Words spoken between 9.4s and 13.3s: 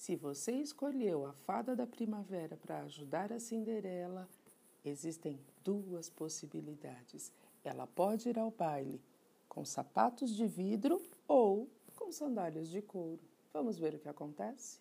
com sapatos de vidro ou com sandálias de couro.